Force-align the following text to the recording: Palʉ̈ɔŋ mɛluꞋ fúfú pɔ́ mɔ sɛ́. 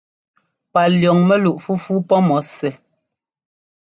Palʉ̈ɔŋ 0.71 1.17
mɛluꞋ 1.27 1.57
fúfú 1.63 1.93
pɔ́ 2.07 2.19
mɔ 2.27 2.37
sɛ́. 2.55 2.71